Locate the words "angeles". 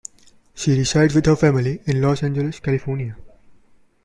2.23-2.59